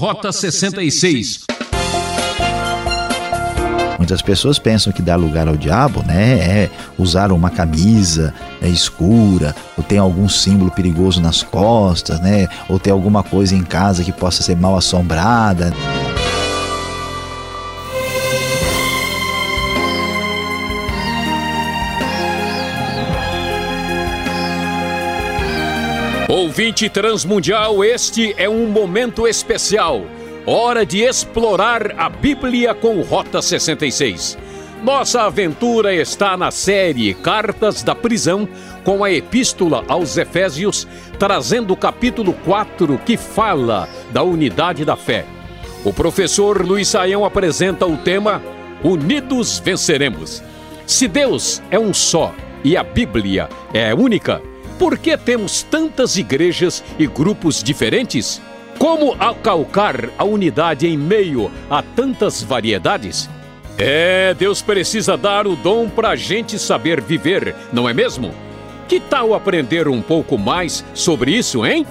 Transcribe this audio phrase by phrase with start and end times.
[0.00, 1.40] Rota 66.
[3.98, 8.32] Muitas pessoas pensam que dar lugar ao diabo, né, é usar uma camisa
[8.62, 13.62] é, escura, ou tem algum símbolo perigoso nas costas, né, ou ter alguma coisa em
[13.62, 15.70] casa que possa ser mal assombrada.
[26.60, 30.04] Ouvinte transmundial, este é um momento especial.
[30.44, 34.36] Hora de explorar a Bíblia com Rota 66.
[34.82, 38.46] Nossa aventura está na série Cartas da Prisão,
[38.84, 40.86] com a Epístola aos Efésios,
[41.18, 45.24] trazendo o capítulo 4 que fala da unidade da fé.
[45.82, 48.42] O professor Luiz Saião apresenta o tema
[48.84, 50.42] Unidos Venceremos.
[50.86, 54.42] Se Deus é um só e a Bíblia é única,
[54.80, 58.40] por que temos tantas igrejas e grupos diferentes?
[58.78, 63.28] Como acalcar a unidade em meio a tantas variedades?
[63.76, 68.32] É, Deus precisa dar o dom para a gente saber viver, não é mesmo?
[68.88, 71.86] Que tal aprender um pouco mais sobre isso, hein?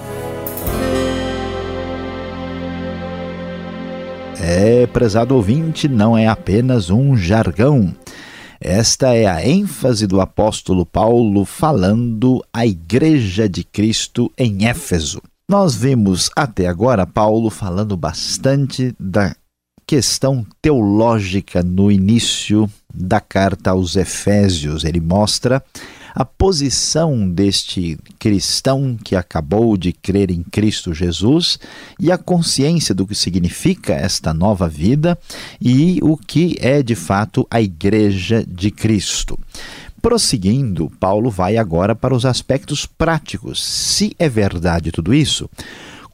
[4.40, 7.94] É, prezado ouvinte, não é apenas um jargão.
[8.60, 15.22] Esta é a ênfase do apóstolo Paulo falando à Igreja de Cristo em Éfeso.
[15.48, 19.34] Nós vimos até agora Paulo falando bastante da
[19.86, 24.84] questão teológica no início da carta aos Efésios.
[24.84, 25.64] Ele mostra
[26.14, 31.58] a posição deste cristão que acabou de crer em Cristo Jesus
[31.98, 35.18] e a consciência do que significa esta nova vida
[35.60, 39.38] e o que é de fato a Igreja de Cristo.
[40.00, 43.62] Prosseguindo, Paulo vai agora para os aspectos práticos.
[43.62, 45.48] Se é verdade tudo isso,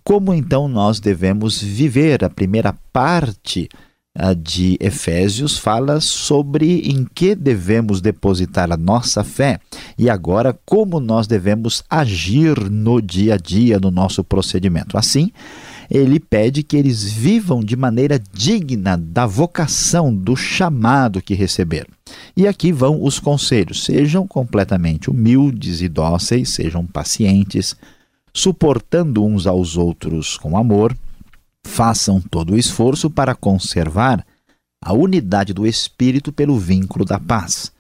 [0.02, 3.68] como então nós devemos viver a primeira parte
[4.34, 9.60] de Efésios fala sobre em que devemos depositar a nossa fé
[9.98, 14.96] e agora como nós devemos agir no dia a dia no nosso procedimento.
[14.96, 15.30] Assim,
[15.90, 21.90] ele pede que eles vivam de maneira digna da vocação, do chamado que receberam.
[22.36, 27.76] E aqui vão os conselhos: sejam completamente humildes e dóceis, sejam pacientes,
[28.32, 30.96] suportando uns aos outros com amor
[31.66, 34.24] façam todo o esforço para conservar
[34.82, 37.72] a unidade do espírito pelo vínculo da paz.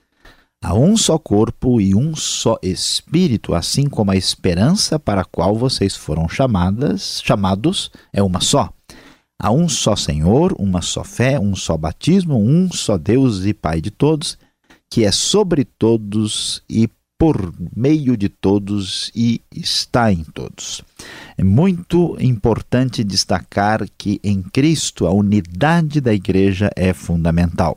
[0.62, 5.54] Há um só corpo e um só espírito, assim como a esperança para a qual
[5.54, 8.70] vocês foram chamadas, chamados é uma só.
[9.38, 13.80] Há um só Senhor, uma só fé, um só batismo, um só Deus e Pai
[13.80, 14.38] de todos,
[14.90, 16.88] que é sobre todos e
[17.18, 20.82] por meio de todos e está em todos.
[21.38, 27.76] É muito importante destacar que em Cristo a unidade da igreja é fundamental.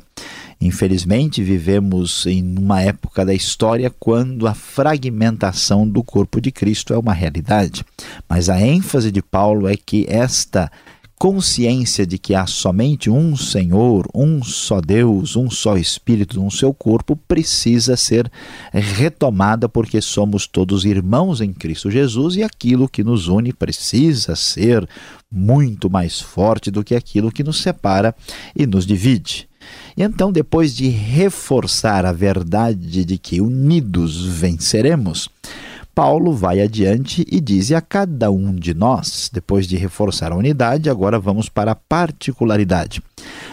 [0.61, 6.97] Infelizmente, vivemos em uma época da história quando a fragmentação do corpo de Cristo é
[6.97, 7.85] uma realidade.
[8.27, 10.71] Mas a ênfase de Paulo é que esta
[11.19, 16.73] consciência de que há somente um Senhor, um só Deus, um só Espírito, um seu
[16.73, 18.31] corpo, precisa ser
[18.71, 24.87] retomada porque somos todos irmãos em Cristo Jesus e aquilo que nos une precisa ser
[25.29, 28.15] muito mais forte do que aquilo que nos separa
[28.55, 29.49] e nos divide.
[29.97, 35.27] E então, depois de reforçar a verdade de que unidos venceremos,
[35.93, 40.89] Paulo vai adiante e diz a cada um de nós, depois de reforçar a unidade,
[40.89, 43.01] agora vamos para a particularidade.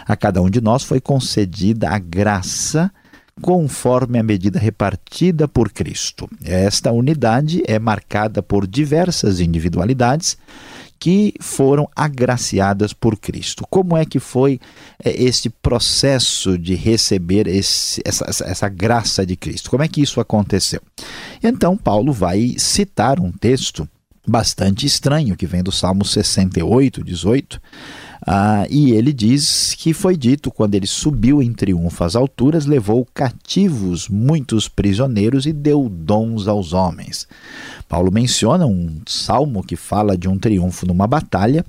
[0.07, 2.91] A cada um de nós foi concedida a graça
[3.41, 6.29] conforme a medida repartida por Cristo.
[6.43, 10.39] Esta unidade é marcada por diversas individualidades
[10.99, 13.67] que foram agraciadas por Cristo.
[13.69, 14.59] Como é que foi
[15.03, 19.71] é, esse processo de receber esse, essa, essa graça de Cristo?
[19.71, 20.81] Como é que isso aconteceu?
[21.43, 23.89] Então, Paulo vai citar um texto
[24.27, 27.61] bastante estranho que vem do Salmo 68, 18
[28.29, 33.07] ah, e ele diz que foi dito quando ele subiu em triunfo às alturas, levou
[33.15, 37.29] cativos muitos prisioneiros e deu dons aos homens.
[37.89, 41.65] Paulo menciona um salmo que fala de um triunfo numa batalha,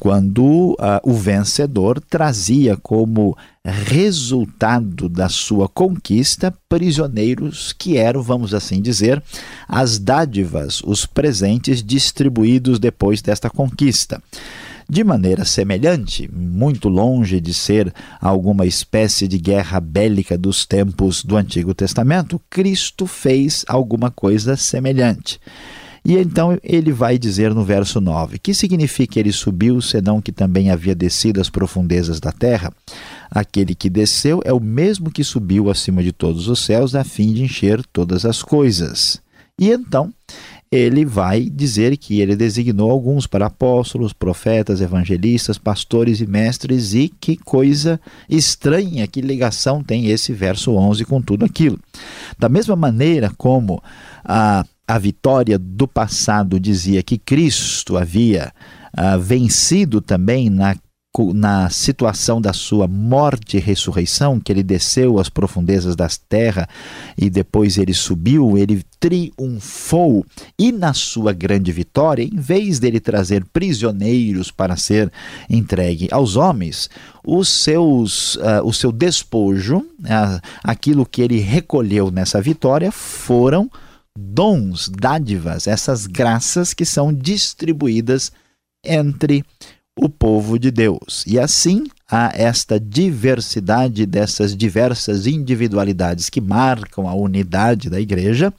[0.00, 8.82] quando ah, o vencedor trazia como resultado da sua conquista prisioneiros que eram, vamos assim
[8.82, 9.22] dizer,
[9.68, 14.20] as dádivas, os presentes distribuídos depois desta conquista.
[14.88, 21.36] De maneira semelhante, muito longe de ser alguma espécie de guerra bélica dos tempos do
[21.36, 25.40] Antigo Testamento, Cristo fez alguma coisa semelhante.
[26.04, 30.70] E então ele vai dizer no verso 9: Que significa ele subiu, senão que também
[30.70, 32.72] havia descido às profundezas da terra?
[33.30, 37.32] Aquele que desceu é o mesmo que subiu acima de todos os céus, a fim
[37.32, 39.22] de encher todas as coisas.
[39.58, 40.12] E então
[40.72, 47.12] ele vai dizer que ele designou alguns para apóstolos, profetas, evangelistas, pastores e mestres, e
[47.20, 51.78] que coisa estranha, que ligação tem esse verso 11 com tudo aquilo.
[52.38, 53.82] Da mesma maneira como
[54.24, 58.50] a, a vitória do passado dizia que Cristo havia
[58.94, 60.74] ah, vencido também na
[61.34, 66.66] na situação da sua morte e ressurreição, que ele desceu às profundezas das terras
[67.18, 70.24] e depois ele subiu, ele triunfou.
[70.58, 75.12] E na sua grande vitória, em vez dele trazer prisioneiros para ser
[75.50, 76.88] entregue aos homens,
[77.22, 83.70] os seus, uh, o seu despojo, uh, aquilo que ele recolheu nessa vitória, foram
[84.18, 88.32] dons, dádivas, essas graças que são distribuídas
[88.84, 89.44] entre
[89.98, 91.24] o povo de Deus.
[91.26, 98.52] E assim há esta diversidade dessas diversas individualidades que marcam a unidade da igreja.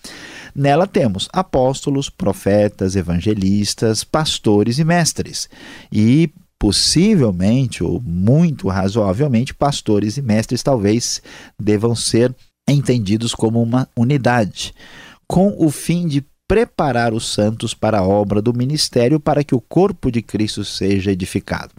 [0.56, 5.50] Nela temos apóstolos, profetas, evangelistas, pastores e mestres.
[5.92, 11.22] E possivelmente, ou muito razoavelmente, pastores e mestres talvez
[11.60, 12.34] devam ser
[12.68, 14.74] entendidos como uma unidade,
[15.28, 19.62] com o fim de preparar os santos para a obra do ministério para que o
[19.62, 21.74] corpo de Cristo seja edificado.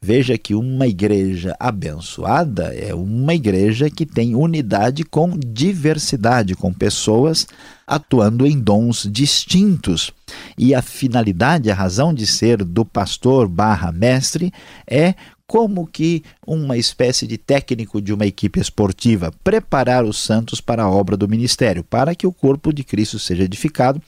[0.00, 7.46] Veja que uma igreja abençoada é uma igreja que tem unidade com diversidade, com pessoas
[7.86, 10.12] atuando em dons distintos.
[10.58, 14.52] E a finalidade, a razão de ser do pastor barra mestre
[14.86, 15.14] é
[15.46, 20.90] como que uma espécie de técnico de uma equipe esportiva, preparar os santos para a
[20.90, 24.00] obra do ministério, para que o corpo de Cristo seja edificado,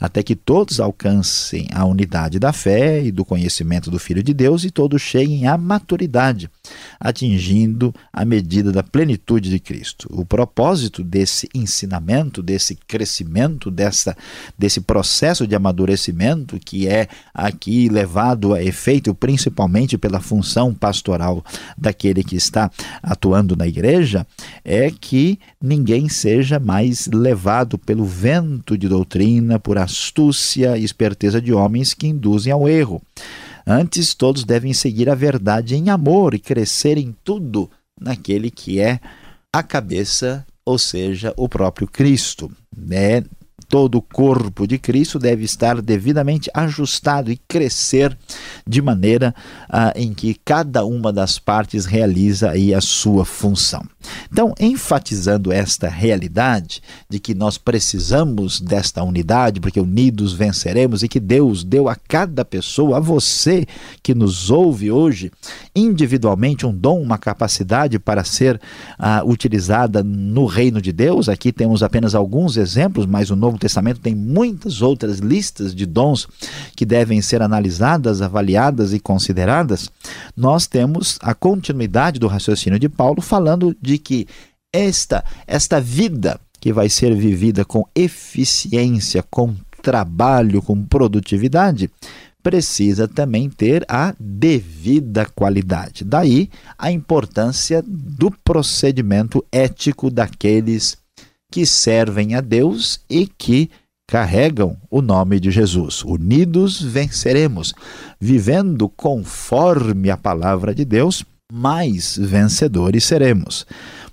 [0.00, 4.64] até que todos alcancem a unidade da fé e do conhecimento do Filho de Deus
[4.64, 6.48] e todos cheguem à maturidade,
[6.98, 10.08] atingindo a medida da plenitude de Cristo.
[10.10, 14.16] O propósito desse ensinamento, desse crescimento, dessa,
[14.58, 21.44] desse processo de amadurecimento que é aqui levado a efeito principalmente pela função pastoral
[21.82, 22.70] daquele que está
[23.02, 24.26] atuando na igreja
[24.64, 31.52] é que ninguém seja mais levado pelo vento de doutrina, por astúcia e esperteza de
[31.52, 33.02] homens que induzem ao erro.
[33.66, 37.70] Antes, todos devem seguir a verdade em amor e crescer em tudo
[38.00, 39.00] naquele que é
[39.52, 42.50] a cabeça, ou seja, o próprio Cristo.
[42.74, 43.22] Né?
[43.72, 48.14] Todo o corpo de Cristo deve estar devidamente ajustado e crescer
[48.66, 49.34] de maneira
[49.66, 53.82] ah, em que cada uma das partes realiza aí a sua função.
[54.30, 61.20] Então, enfatizando esta realidade de que nós precisamos desta unidade, porque unidos venceremos e que
[61.20, 63.64] Deus deu a cada pessoa, a você
[64.02, 65.30] que nos ouve hoje,
[65.74, 68.60] individualmente um dom, uma capacidade para ser
[68.98, 71.30] ah, utilizada no reino de Deus.
[71.30, 76.26] Aqui temos apenas alguns exemplos, mas o Novo Testamento tem muitas outras listas de dons
[76.74, 79.88] que devem ser analisadas, avaliadas e consideradas.
[80.36, 84.26] Nós temos a continuidade do raciocínio de Paulo falando de que
[84.72, 91.88] esta, esta vida que vai ser vivida com eficiência, com trabalho, com produtividade,
[92.42, 96.02] precisa também ter a devida qualidade.
[96.02, 100.96] Daí a importância do procedimento ético daqueles
[101.52, 103.70] que servem a Deus e que
[104.08, 106.02] carregam o nome de Jesus.
[106.02, 107.74] Unidos venceremos,
[108.18, 113.66] vivendo conforme a palavra de Deus mais vencedores seremos.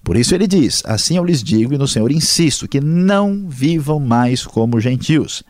[0.03, 4.01] Por isso ele diz: Assim eu lhes digo, e no Senhor insisto, que não vivam
[4.01, 5.41] mais como gentios,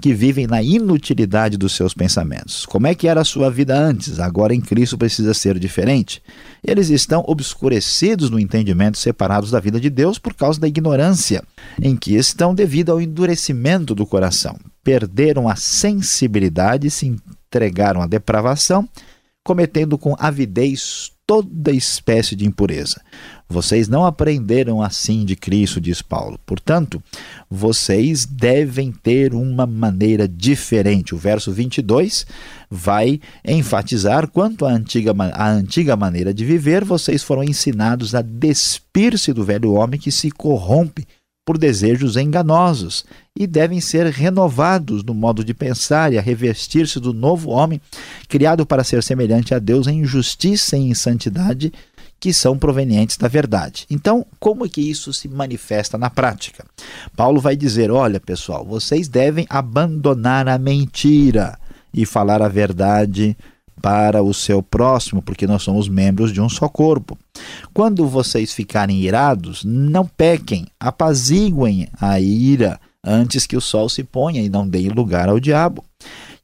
[0.00, 2.66] que vivem na inutilidade dos seus pensamentos.
[2.66, 4.18] Como é que era a sua vida antes?
[4.20, 6.22] Agora em Cristo precisa ser diferente.
[6.62, 11.42] Eles estão obscurecidos no entendimento, separados da vida de Deus por causa da ignorância
[11.80, 14.56] em que estão devido ao endurecimento do coração.
[14.82, 18.88] Perderam a sensibilidade, se entregaram à depravação,
[19.44, 23.00] cometendo com avidez toda espécie de impureza.
[23.48, 26.38] Vocês não aprenderam assim de Cristo, diz Paulo.
[26.44, 27.02] Portanto,
[27.50, 31.14] vocês devem ter uma maneira diferente.
[31.14, 32.26] O verso 22
[32.70, 39.32] vai enfatizar quanto à antiga, à antiga maneira de viver, vocês foram ensinados a despir-se
[39.32, 41.06] do velho homem que se corrompe
[41.44, 43.04] por desejos enganosos
[43.36, 47.80] e devem ser renovados no modo de pensar e a revestir-se do novo homem,
[48.28, 51.72] criado para ser semelhante a Deus em justiça e em santidade,
[52.18, 53.84] que são provenientes da verdade.
[53.90, 56.64] Então, como é que isso se manifesta na prática?
[57.14, 61.58] Paulo vai dizer: olha, pessoal, vocês devem abandonar a mentira
[61.92, 63.36] e falar a verdade
[63.84, 67.18] para o seu próximo, porque nós somos membros de um só corpo.
[67.74, 74.40] Quando vocês ficarem irados, não pequem, apaziguem a ira antes que o sol se ponha
[74.40, 75.84] e não deem lugar ao diabo.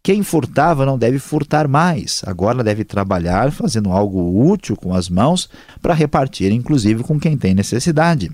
[0.02, 5.48] Quem furtava não deve furtar mais, agora deve trabalhar fazendo algo útil com as mãos
[5.80, 8.30] para repartir, inclusive com quem tem necessidade.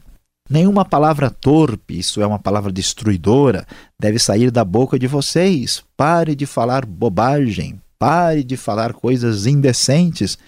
[0.50, 3.64] Nenhuma palavra torpe, isso é uma palavra destruidora,
[4.00, 5.84] deve sair da boca de vocês.
[5.96, 10.38] Pare de falar bobagem, pare de falar coisas indecentes,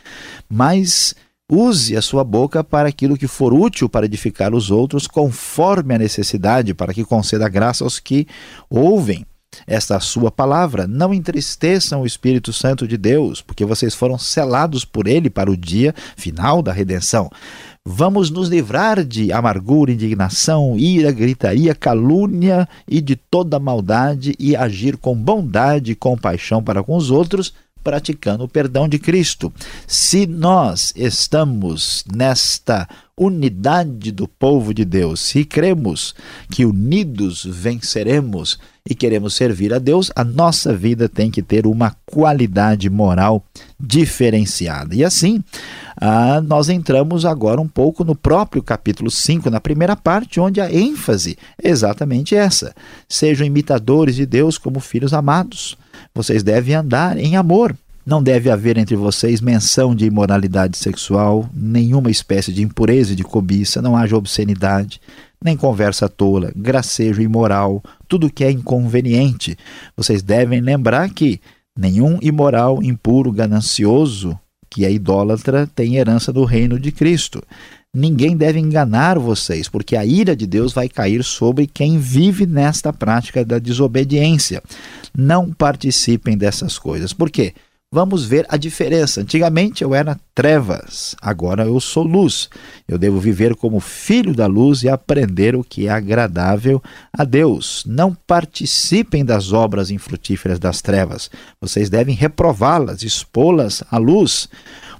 [0.49, 1.15] mas
[1.51, 5.99] use a sua boca para aquilo que for útil para edificar os outros, conforme a
[5.99, 8.27] necessidade, para que conceda graça aos que
[8.69, 9.25] ouvem
[9.67, 10.87] esta sua palavra.
[10.87, 15.57] Não entristeçam o Espírito Santo de Deus, porque vocês foram selados por ele para o
[15.57, 17.31] dia final da redenção.
[17.91, 24.99] Vamos nos livrar de amargura, indignação, ira, gritaria, calúnia e de toda maldade e agir
[24.99, 29.53] com bondade e compaixão para com os outros praticando o perdão de Cristo.
[29.87, 36.15] Se nós estamos nesta unidade do povo de Deus, se cremos
[36.51, 38.59] que unidos venceremos
[38.89, 43.45] e queremos servir a Deus, a nossa vida tem que ter uma qualidade moral
[43.79, 44.95] diferenciada.
[44.95, 45.45] E assim,
[46.01, 50.73] ah, nós entramos agora um pouco no próprio capítulo 5, na primeira parte, onde a
[50.73, 52.75] ênfase é exatamente essa:
[53.07, 55.77] sejam imitadores de Deus como filhos amados.
[56.15, 57.77] Vocês devem andar em amor.
[58.05, 63.23] Não deve haver entre vocês menção de imoralidade sexual, nenhuma espécie de impureza e de
[63.23, 64.99] cobiça, não haja obscenidade,
[65.45, 69.59] nem conversa tola, gracejo imoral, tudo que é inconveniente.
[69.95, 71.39] Vocês devem lembrar que
[71.77, 74.39] nenhum imoral, impuro, ganancioso,
[74.71, 77.43] que é idólatra, tem herança do reino de Cristo.
[77.99, 82.93] Ninguém deve enganar vocês, porque a ira de Deus vai cair sobre quem vive nesta
[82.93, 84.63] prática da desobediência.
[85.13, 87.13] Não participem dessas coisas.
[87.13, 87.55] Por quê?
[87.91, 89.23] Vamos ver a diferença.
[89.23, 92.51] Antigamente eu era trevas, agora eu sou luz.
[92.87, 97.85] Eu devo viver como filho da luz e aprender o que é agradável a Deus.
[97.87, 101.31] Não participem das obras infrutíferas das trevas.
[101.59, 104.51] Vocês devem reprová-las, expô-las à luz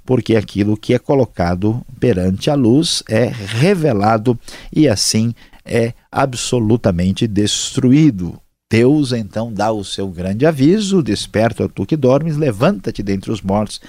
[0.03, 4.39] porque aquilo que é colocado perante a luz é revelado
[4.75, 8.41] e assim é absolutamente destruído.
[8.71, 13.81] Deus então dá o seu grande aviso: desperta tu que dormes, levanta-te dentre os mortos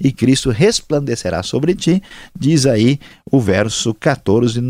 [0.00, 2.02] e Cristo resplandecerá sobre ti,
[2.38, 4.60] diz aí o verso 14,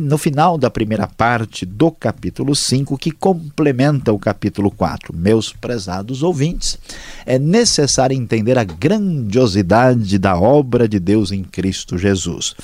[0.00, 5.16] no final da primeira parte do capítulo 5, que complementa o capítulo 4.
[5.16, 6.78] Meus prezados ouvintes,
[7.24, 12.54] é necessário entender a grandiosidade da obra de Deus em Cristo Jesus.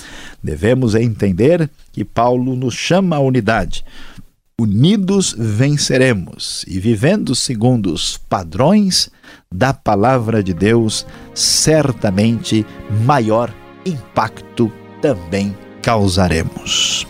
[0.43, 3.85] Devemos entender que Paulo nos chama à unidade.
[4.59, 9.11] Unidos venceremos e vivendo segundo os padrões
[9.51, 12.65] da palavra de Deus, certamente
[13.05, 13.53] maior
[13.85, 17.05] impacto também causaremos.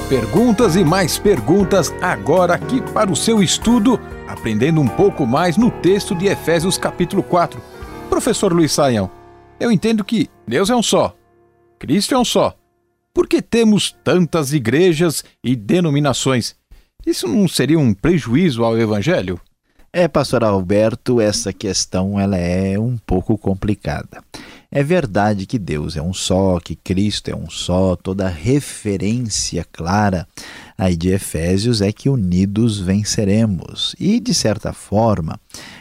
[0.08, 3.98] Perguntas e mais perguntas agora aqui para o seu estudo,
[4.28, 7.60] aprendendo um pouco mais no texto de Efésios capítulo 4.
[8.08, 9.10] Professor Luiz Saião,
[9.58, 11.12] eu entendo que Deus é um só,
[11.76, 12.54] Cristo é um só.
[13.12, 16.54] Por que temos tantas igrejas e denominações?
[17.04, 19.40] Isso não seria um prejuízo ao evangelho?
[19.92, 24.22] É, pastor Alberto, essa questão ela é um pouco complicada.
[24.76, 30.28] É verdade que Deus é um só, que Cristo é um só, toda referência clara
[30.76, 33.96] aí de Efésios é que unidos venceremos.
[33.98, 35.40] E, de certa forma,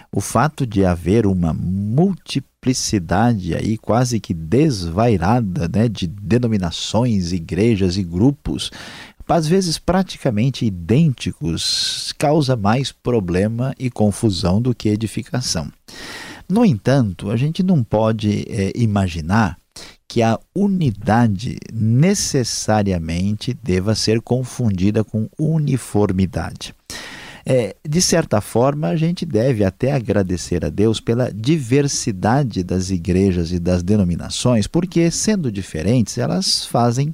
[0.09, 8.03] o fato de haver uma multiplicidade aí quase que desvairada né, de denominações, igrejas e
[8.03, 8.71] grupos,
[9.27, 15.69] às vezes praticamente idênticos, causa mais problema e confusão do que edificação.
[16.47, 19.57] No entanto, a gente não pode é, imaginar
[20.07, 26.73] que a unidade necessariamente deva ser confundida com uniformidade.
[27.47, 33.51] É, de certa forma, a gente deve até agradecer a Deus pela diversidade das igrejas
[33.51, 37.11] e das denominações, porque, sendo diferentes, elas fazem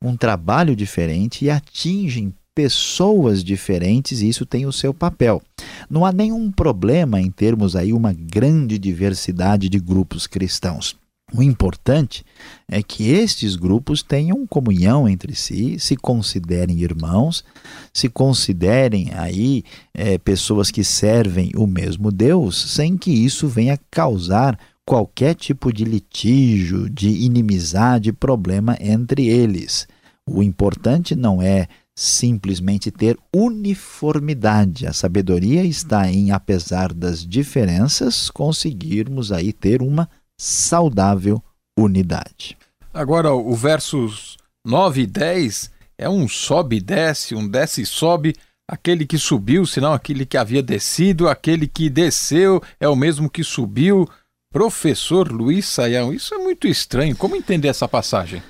[0.00, 5.42] um trabalho diferente e atingem pessoas diferentes e isso tem o seu papel.
[5.88, 10.96] Não há nenhum problema em termos aí uma grande diversidade de grupos cristãos.
[11.32, 12.24] O importante
[12.68, 17.44] é que estes grupos tenham comunhão entre si, se considerem irmãos,
[17.92, 19.62] se considerem aí
[19.94, 25.84] é, pessoas que servem o mesmo Deus, sem que isso venha causar qualquer tipo de
[25.84, 29.86] litígio, de inimizade, problema entre eles.
[30.28, 31.68] O importante não é
[32.00, 34.86] simplesmente ter uniformidade.
[34.86, 40.08] A sabedoria está em, apesar das diferenças, conseguirmos aí ter uma
[40.40, 41.42] saudável
[41.78, 42.56] unidade.
[42.94, 48.34] Agora, o versos 9 e 10 é um sobe e desce, um desce e sobe.
[48.66, 53.44] Aquele que subiu, senão aquele que havia descido, aquele que desceu é o mesmo que
[53.44, 54.08] subiu.
[54.50, 57.14] Professor Luiz Saião, isso é muito estranho.
[57.14, 58.42] Como entender essa passagem?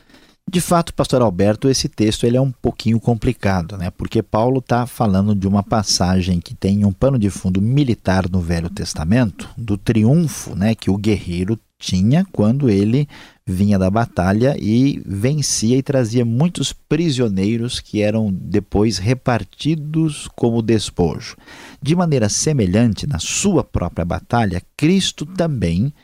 [0.53, 3.89] De fato, pastor Alberto, esse texto ele é um pouquinho complicado, né?
[3.89, 8.41] Porque Paulo está falando de uma passagem que tem um pano de fundo militar no
[8.41, 13.09] Velho Testamento, do triunfo, né, que o guerreiro tinha quando ele
[13.47, 21.37] vinha da batalha e vencia e trazia muitos prisioneiros que eram depois repartidos como despojo.
[21.81, 25.95] De maneira semelhante, na sua própria batalha, Cristo também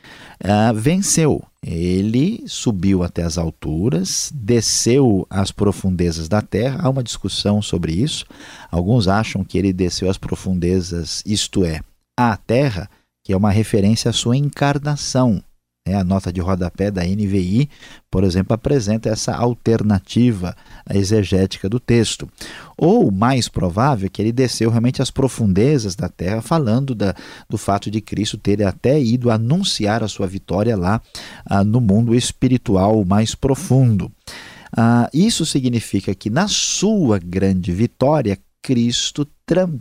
[0.41, 1.43] ah, venceu.
[1.69, 6.79] Ele subiu até as alturas, desceu às profundezas da terra.
[6.81, 8.25] Há uma discussão sobre isso.
[8.71, 11.81] Alguns acham que ele desceu às profundezas, isto é,
[12.17, 12.89] à terra,
[13.21, 15.43] que é uma referência à sua encarnação.
[15.87, 17.69] É, a nota de rodapé da NVI,
[18.11, 20.53] por exemplo, apresenta essa alternativa
[20.93, 22.27] exegética do texto.
[22.77, 27.15] Ou, mais provável, que ele desceu realmente às profundezas da terra, falando da,
[27.49, 31.01] do fato de Cristo ter até ido anunciar a sua vitória lá
[31.45, 34.11] ah, no mundo espiritual mais profundo.
[34.75, 39.25] Ah, isso significa que, na sua grande vitória, Cristo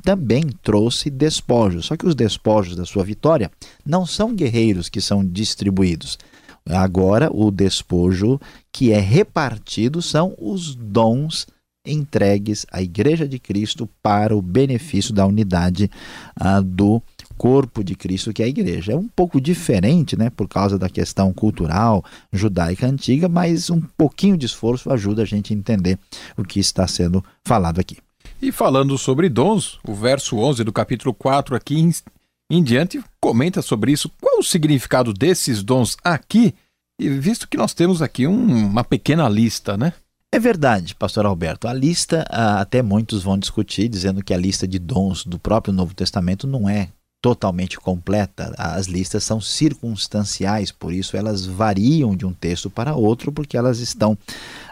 [0.04, 1.86] também trouxe despojos.
[1.86, 3.50] Só que os despojos da sua vitória
[3.84, 6.16] não são guerreiros que são distribuídos.
[6.64, 11.48] Agora, o despojo que é repartido são os dons
[11.84, 15.90] entregues à Igreja de Cristo para o benefício da unidade
[16.36, 17.02] ah, do
[17.36, 18.92] corpo de Cristo, que é a igreja.
[18.92, 24.36] É um pouco diferente, né, por causa da questão cultural judaica antiga, mas um pouquinho
[24.36, 25.98] de esforço ajuda a gente a entender
[26.36, 27.96] o que está sendo falado aqui.
[28.40, 31.92] E falando sobre dons, o verso 11 do capítulo 4 aqui em,
[32.50, 34.10] em diante comenta sobre isso.
[34.20, 36.54] Qual o significado desses dons aqui?
[36.98, 39.92] E visto que nós temos aqui um, uma pequena lista, né?
[40.32, 41.68] É verdade, pastor Alberto.
[41.68, 45.94] A lista, até muitos vão discutir, dizendo que a lista de dons do próprio Novo
[45.94, 46.88] Testamento não é
[47.26, 48.54] totalmente completa.
[48.56, 53.80] As listas são circunstanciais, por isso elas variam de um texto para outro, porque elas
[53.80, 54.16] estão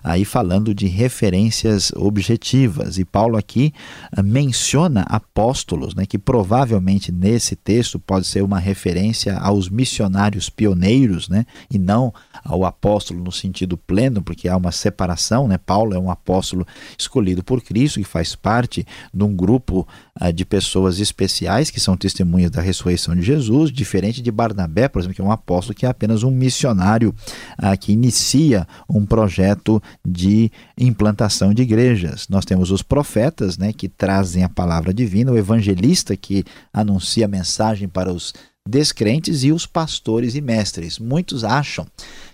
[0.04, 2.96] aí falando de referências objetivas.
[2.96, 3.74] E Paulo aqui
[4.12, 11.28] ah, menciona apóstolos, né, que provavelmente nesse texto pode ser uma referência aos missionários pioneiros,
[11.28, 12.14] né, e não
[12.44, 15.48] ao apóstolo no sentido pleno, porque há uma separação.
[15.48, 15.58] Né?
[15.58, 16.64] Paulo é um apóstolo
[16.96, 21.96] escolhido por Cristo, que faz parte de um grupo ah, de pessoas especiais que são
[21.96, 25.86] testemunhas da ressurreição de Jesus, diferente de Barnabé, por exemplo, que é um apóstolo que
[25.86, 27.14] é apenas um missionário
[27.58, 32.28] ah, que inicia um projeto de implantação de igrejas.
[32.28, 37.28] Nós temos os profetas, né, que trazem a palavra divina, o evangelista que anuncia a
[37.28, 38.32] mensagem para os
[38.66, 40.98] descrentes e os pastores e mestres.
[40.98, 41.86] Muitos acham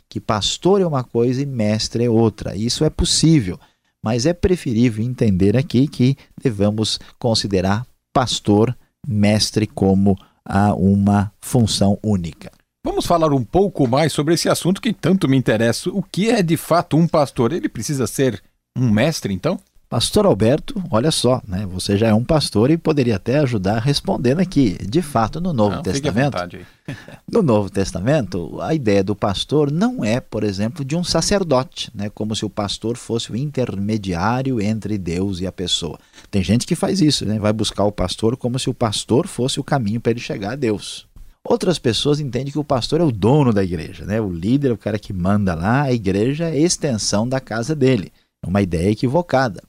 [0.09, 2.57] que pastor é uma coisa e mestre é outra.
[2.57, 3.59] Isso é possível,
[4.03, 12.51] mas é preferível entender aqui que devemos considerar pastor, mestre como a uma função única.
[12.85, 15.91] Vamos falar um pouco mais sobre esse assunto que tanto me interessa.
[15.91, 17.53] O que é de fato um pastor?
[17.53, 18.43] Ele precisa ser
[18.77, 19.61] um mestre, então?
[19.91, 21.67] Pastor Alberto, olha só, né?
[21.67, 24.79] Você já é um pastor e poderia até ajudar respondendo aqui.
[24.89, 26.39] De fato, no Novo Não, Testamento,
[27.29, 32.09] no Novo Testamento, a ideia do pastor não é, por exemplo, de um sacerdote, né?
[32.09, 35.99] Como se o pastor fosse o intermediário entre Deus e a pessoa.
[36.31, 37.41] Tem gente que faz isso, né?
[37.41, 40.57] Vai buscar o pastor como se o pastor fosse o caminho para ele chegar a
[40.57, 41.09] Deus.
[41.43, 44.21] Outras pessoas entendem que o pastor é o dono da igreja, né?
[44.21, 48.13] O líder, o cara que manda lá, a igreja é a extensão da casa dele.
[48.47, 49.63] Uma ideia equivocada.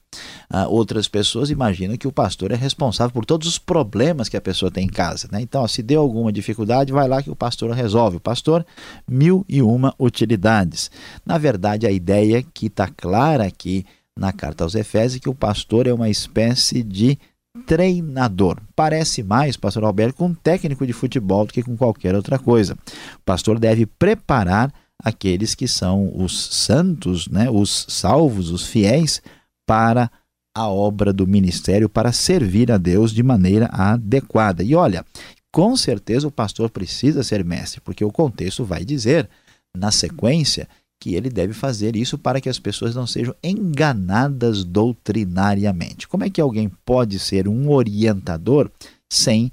[0.48, 4.40] Ah, outras pessoas imaginam que o pastor é responsável por todos os problemas que a
[4.40, 5.28] pessoa tem em casa.
[5.30, 5.42] Né?
[5.42, 8.16] Então, ó, se deu alguma dificuldade, vai lá que o pastor resolve.
[8.16, 8.64] O pastor,
[9.08, 10.90] mil e uma utilidades.
[11.24, 13.84] Na verdade, a ideia que está clara aqui
[14.18, 17.18] na carta aos Efésios é que o pastor é uma espécie de
[17.66, 18.58] treinador.
[18.74, 22.74] Parece mais, pastor Alberto, com um técnico de futebol do que com qualquer outra coisa.
[22.74, 24.72] O pastor deve preparar
[25.02, 29.20] aqueles que são os santos, né, os salvos, os fiéis,
[29.66, 30.10] para
[30.54, 34.62] a obra do ministério, para servir a Deus de maneira adequada.
[34.62, 35.04] E olha,
[35.50, 39.28] com certeza o pastor precisa ser mestre, porque o contexto vai dizer,
[39.76, 40.68] na sequência,
[41.00, 46.06] que ele deve fazer isso para que as pessoas não sejam enganadas doutrinariamente.
[46.06, 48.70] Como é que alguém pode ser um orientador
[49.10, 49.50] sem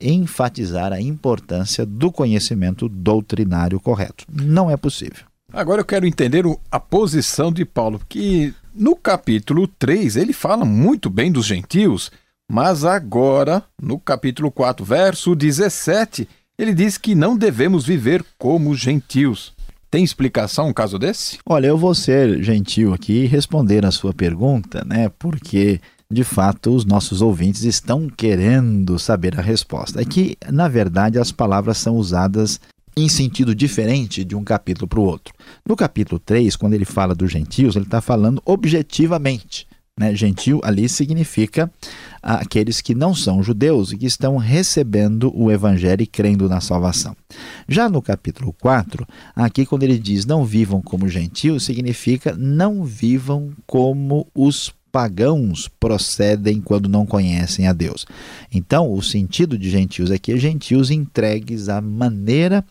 [0.00, 4.24] enfatizar a importância do conhecimento doutrinário correto.
[4.30, 5.24] Não é possível.
[5.52, 11.08] Agora eu quero entender a posição de Paulo, que no capítulo 3 ele fala muito
[11.08, 12.10] bem dos gentios,
[12.50, 16.28] mas agora, no capítulo 4, verso 17,
[16.58, 19.54] ele diz que não devemos viver como gentios.
[19.90, 21.38] Tem explicação um caso desse?
[21.46, 25.10] Olha, eu vou ser gentil aqui e responder a sua pergunta, né?
[25.18, 30.00] Porque de fato, os nossos ouvintes estão querendo saber a resposta.
[30.00, 32.60] É que, na verdade, as palavras são usadas
[32.96, 35.34] em sentido diferente de um capítulo para o outro.
[35.68, 39.66] No capítulo 3, quando ele fala dos gentios, ele está falando objetivamente.
[39.98, 40.14] Né?
[40.14, 41.70] Gentil ali significa
[42.22, 47.16] aqueles que não são judeus e que estão recebendo o evangelho e crendo na salvação.
[47.66, 53.52] Já no capítulo 4, aqui quando ele diz não vivam como gentios, significa não vivam
[53.66, 58.06] como os pagãos procedem quando não conhecem a Deus.
[58.52, 62.64] Então, o sentido de gentios aqui é gentios entregues à maneira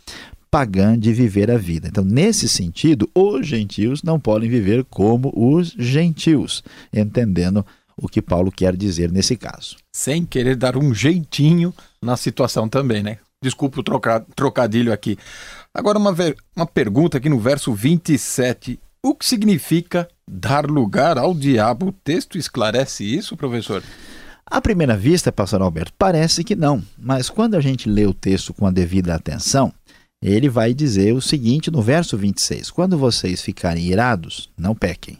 [0.50, 1.88] pagã de viver a vida.
[1.88, 7.66] Então, nesse sentido, os gentios não podem viver como os gentios, entendendo
[7.98, 9.76] o que Paulo quer dizer nesse caso.
[9.94, 13.18] Sem querer dar um jeitinho na situação também, né?
[13.44, 13.84] Desculpe o
[14.36, 15.18] trocadilho aqui.
[15.74, 16.16] Agora, uma,
[16.56, 18.80] uma pergunta aqui no verso 27.
[19.08, 21.90] O que significa dar lugar ao diabo?
[21.90, 23.84] O texto esclarece isso, professor?
[24.44, 28.52] À primeira vista, pastor Alberto, parece que não, mas quando a gente lê o texto
[28.52, 29.72] com a devida atenção,
[30.20, 35.20] ele vai dizer o seguinte no verso 26: Quando vocês ficarem irados, não pequem.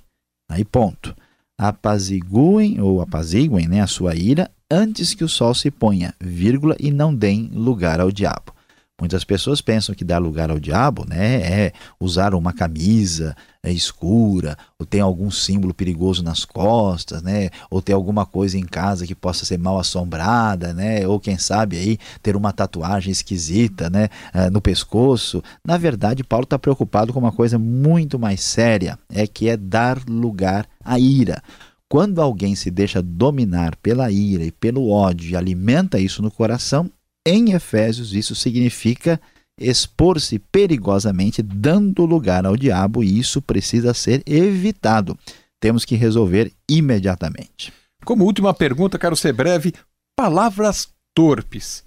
[0.50, 1.16] Aí, ponto.
[1.56, 6.90] Apaziguem ou apaziguem né, a sua ira antes que o sol se ponha, vírgula, e
[6.90, 8.55] não deem lugar ao diabo.
[8.98, 14.58] Muitas pessoas pensam que dar lugar ao diabo né, é usar uma camisa é, escura,
[14.80, 19.14] ou tem algum símbolo perigoso nas costas, né, ou ter alguma coisa em casa que
[19.14, 24.50] possa ser mal assombrada, né, ou quem sabe aí ter uma tatuagem esquisita né, é,
[24.50, 25.44] no pescoço.
[25.62, 30.00] Na verdade, Paulo está preocupado com uma coisa muito mais séria, é que é dar
[30.08, 31.44] lugar à ira.
[31.90, 36.90] Quando alguém se deixa dominar pela ira e pelo ódio e alimenta isso no coração,
[37.26, 39.20] em Efésios, isso significa
[39.60, 45.18] expor-se perigosamente, dando lugar ao diabo, e isso precisa ser evitado.
[45.60, 47.74] Temos que resolver imediatamente.
[48.04, 49.74] Como última pergunta, quero ser breve:
[50.16, 51.84] palavras torpes.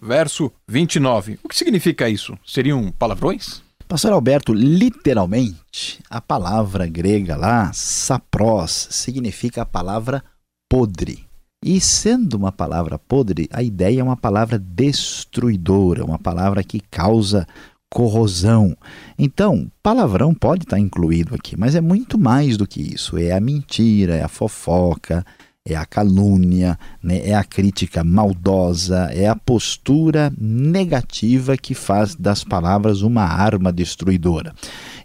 [0.00, 1.38] Verso 29.
[1.42, 2.38] O que significa isso?
[2.44, 3.62] Seriam palavrões?
[3.88, 10.22] Pastor Alberto, literalmente, a palavra grega lá, sapros, significa a palavra
[10.68, 11.25] podre.
[11.66, 17.44] E sendo uma palavra podre, a ideia é uma palavra destruidora, uma palavra que causa
[17.90, 18.76] corrosão.
[19.18, 23.18] Então, palavrão pode estar incluído aqui, mas é muito mais do que isso.
[23.18, 25.26] É a mentira, é a fofoca,
[25.64, 27.28] é a calúnia, né?
[27.28, 34.54] é a crítica maldosa, é a postura negativa que faz das palavras uma arma destruidora.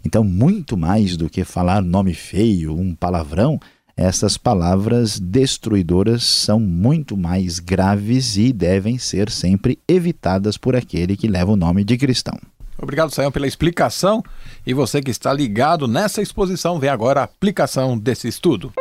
[0.06, 3.58] Então, muito mais do que falar nome feio, um palavrão,
[3.96, 11.28] essas palavras destruidoras são muito mais graves e devem ser sempre evitadas por aquele que
[11.28, 12.38] leva o nome de cristão.
[12.78, 14.22] Obrigado, Sayão, pela explicação.
[14.66, 18.72] E você que está ligado nessa exposição, vê agora a aplicação desse estudo.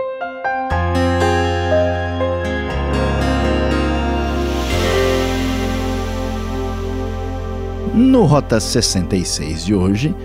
[7.94, 10.16] No Rota 66 de hoje,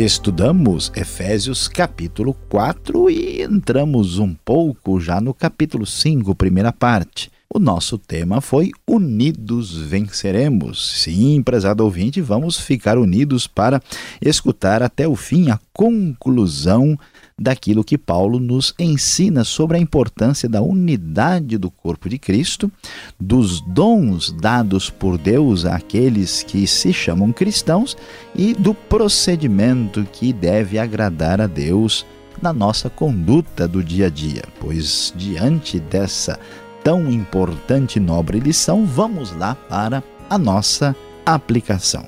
[0.00, 7.32] Estudamos Efésios capítulo 4 e entramos um pouco já no capítulo 5, primeira parte.
[7.52, 11.02] O nosso tema foi Unidos Venceremos.
[11.02, 13.82] Sim, prezado ouvinte, vamos ficar unidos para
[14.22, 16.96] escutar até o fim a conclusão
[17.38, 22.70] daquilo que Paulo nos ensina sobre a importância da unidade do corpo de Cristo,
[23.18, 27.96] dos dons dados por Deus àqueles que se chamam cristãos
[28.34, 32.04] e do procedimento que deve agradar a Deus
[32.42, 34.42] na nossa conduta do dia a dia.
[34.60, 36.38] Pois diante dessa
[36.82, 42.06] tão importante e nobre lição, vamos lá para a nossa aplicação.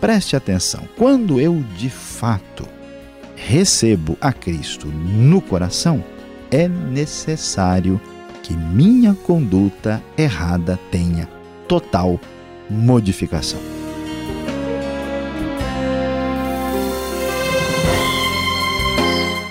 [0.00, 2.75] Preste atenção, quando eu de fato
[3.36, 6.02] recebo a Cristo no coração,
[6.50, 8.00] é necessário
[8.42, 11.28] que minha conduta errada tenha
[11.68, 12.18] total
[12.68, 13.60] modificação.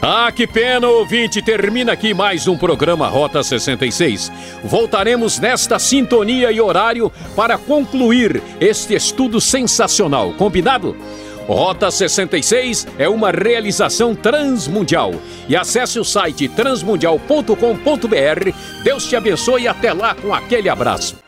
[0.07, 1.41] Ah, que pena, ouvinte!
[1.41, 4.31] Termina aqui mais um programa Rota 66.
[4.63, 10.33] Voltaremos nesta sintonia e horário para concluir este estudo sensacional.
[10.33, 10.95] Combinado?
[11.47, 15.13] Rota 66 é uma realização transmundial.
[15.47, 18.83] E acesse o site transmundial.com.br.
[18.83, 21.24] Deus te abençoe e até lá com aquele abraço.